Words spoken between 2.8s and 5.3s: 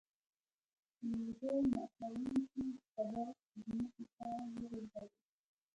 تبر ځمکې ته وغورځاوه.